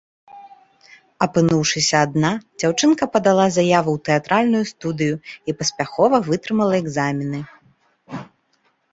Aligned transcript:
Апынуўшыся 1.25 1.97
адна, 2.05 2.31
дзяўчынка 2.61 3.03
падала 3.15 3.45
заяву 3.57 3.89
ў 3.97 4.03
тэатральную 4.09 4.61
студыю 4.71 5.15
і 5.53 5.55
паспяхова 5.59 6.17
вытрымала 6.31 6.75
экзамены. 6.83 7.39